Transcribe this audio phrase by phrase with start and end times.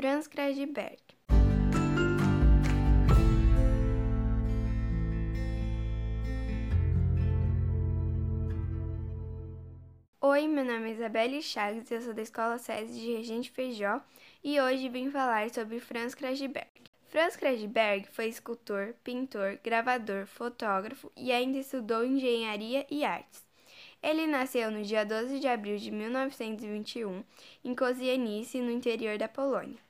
[0.00, 0.96] Franz Kreisberg.
[10.22, 14.00] Oi, meu nome é Isabelle Chagas, eu sou da Escola SESI de Regente Feijó
[14.42, 16.70] e hoje vim falar sobre Franz Kreisberg.
[17.08, 23.44] Franz Kreisberg foi escultor, pintor, gravador, fotógrafo e ainda estudou engenharia e artes.
[24.02, 27.22] Ele nasceu no dia 12 de abril de 1921
[27.62, 29.89] em Kozienice, no interior da Polônia.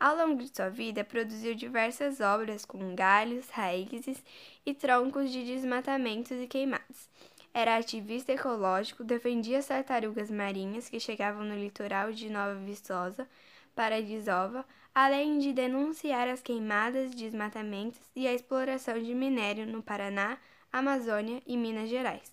[0.00, 4.22] Ao longo de sua vida, produziu diversas obras com galhos, raízes
[4.64, 7.08] e troncos de desmatamentos e queimados.
[7.52, 13.28] Era ativista ecológico, defendia as tartarugas marinhas que chegavam no litoral de Nova Viçosa,
[13.74, 14.64] Paradisova,
[14.94, 20.38] além de denunciar as queimadas, desmatamentos e a exploração de minério no Paraná,
[20.72, 22.32] Amazônia e Minas Gerais.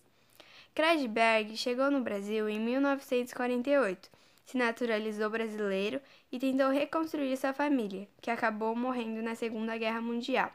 [0.75, 4.09] Kreisberg chegou no Brasil em 1948,
[4.45, 5.99] se naturalizou brasileiro
[6.31, 10.51] e tentou reconstruir sua família, que acabou morrendo na Segunda Guerra Mundial.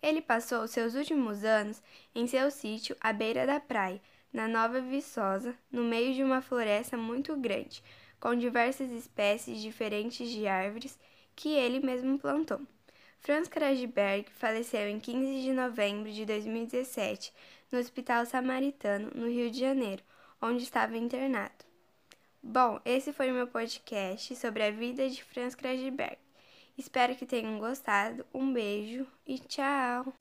[0.00, 1.82] Ele passou seus últimos anos
[2.14, 4.00] em seu sítio à beira da praia,
[4.32, 7.82] na Nova Viçosa, no meio de uma floresta muito grande,
[8.18, 10.98] com diversas espécies diferentes de árvores
[11.36, 12.60] que ele mesmo plantou.
[13.20, 17.32] Franz Kreisberg faleceu em 15 de novembro de 2017
[17.70, 20.02] no Hospital Samaritano, no Rio de Janeiro,
[20.40, 21.71] onde estava internado.
[22.42, 26.18] Bom, esse foi o meu podcast sobre a vida de Franz Kreisberg.
[26.76, 28.26] Espero que tenham gostado.
[28.34, 30.12] Um beijo e tchau!